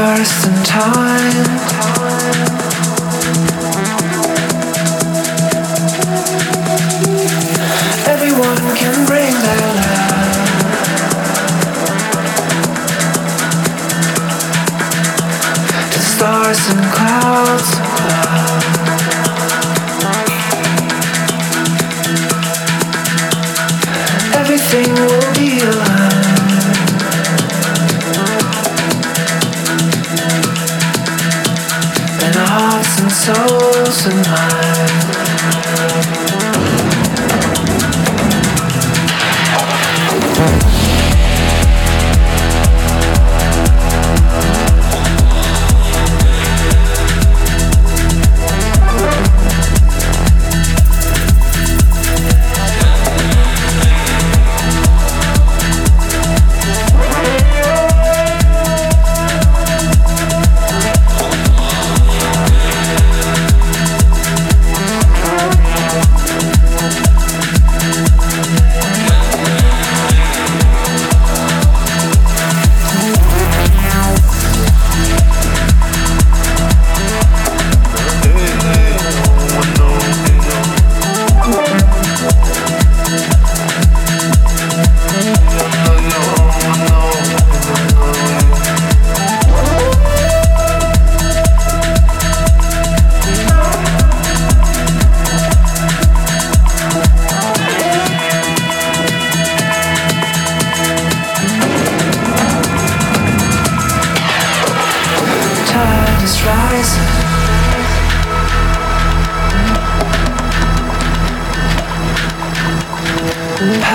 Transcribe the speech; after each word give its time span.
first 0.00 0.46
in 0.46 0.54
time. 0.64 1.46
Everyone 8.08 8.76
can 8.76 9.06
bring 9.06 9.34
their 9.46 9.66
love 9.76 10.36
to 15.92 16.00
stars 16.00 16.62
and 16.70 16.82
clouds. 16.94 17.79
close 33.90 34.06
in 34.06 34.89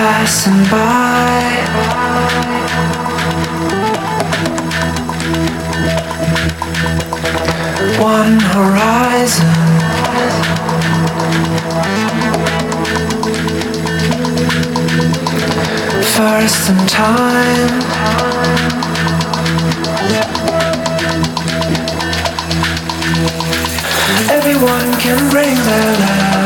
passing 0.06 0.62
by. 0.70 1.42
One 7.98 8.38
horizon. 8.54 9.56
First 16.14 16.70
in 16.70 16.78
time. 16.86 17.74
Everyone 24.38 24.88
can 25.00 25.18
bring 25.32 25.56
their 25.68 25.92
love. 25.98 26.45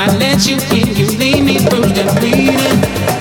I 0.00 0.06
let 0.16 0.46
you 0.46 0.58
in, 0.78 0.94
you 0.94 1.06
lead 1.18 1.42
me 1.42 1.58
through 1.58 1.90
the 1.90 2.04
bleeding. 2.20 3.17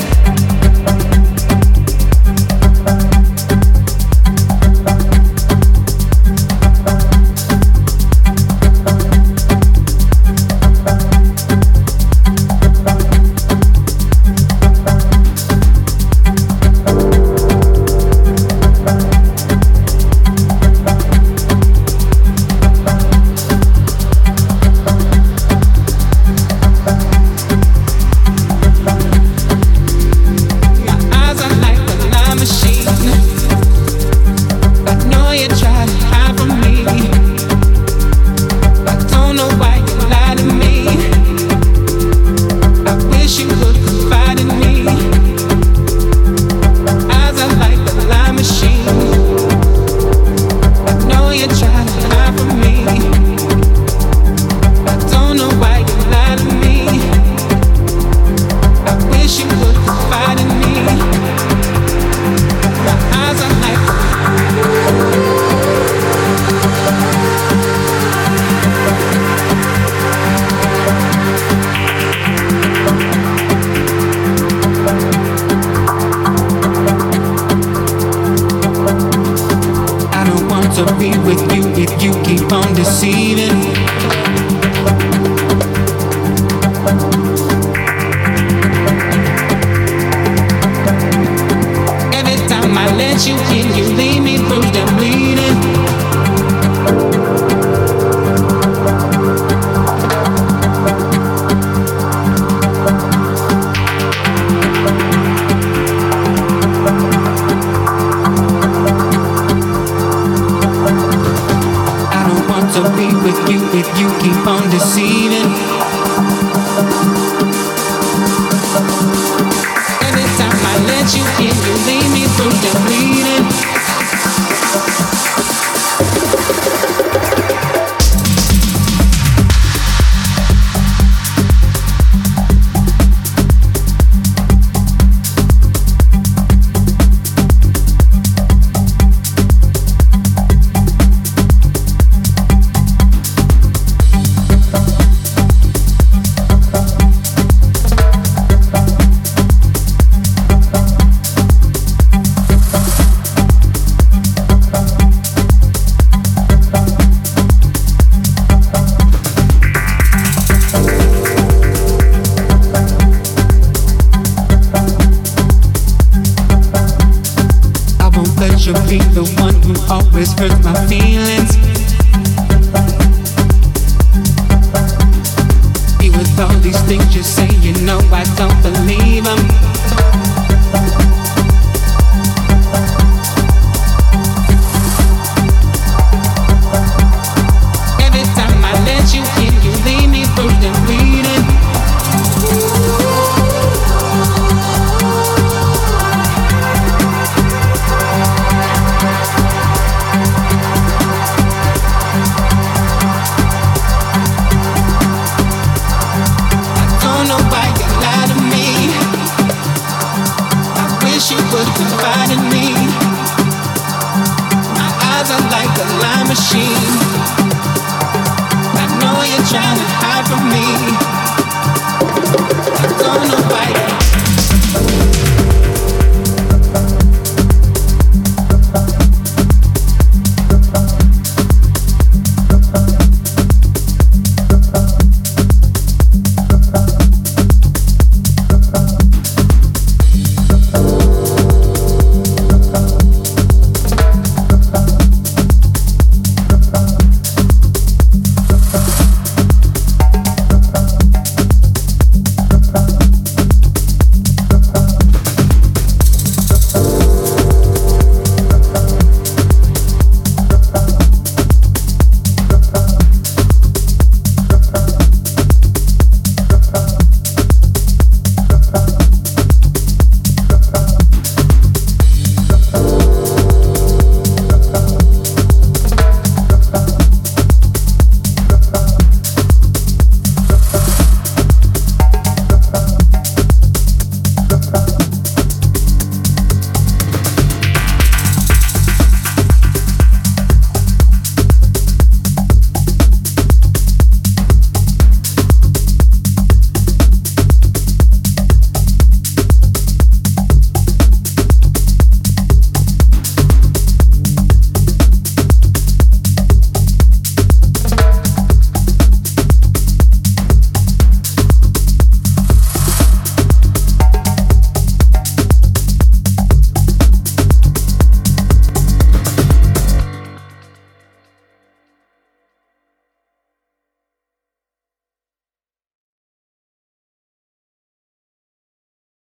with 113.28 113.50
you 113.50 113.60
if 113.74 113.88
you 114.00 114.08
keep 114.22 114.48
on 114.48 114.70
deceiving. 114.70 115.57